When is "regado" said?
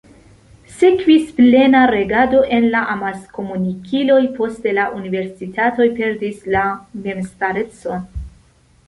1.91-2.39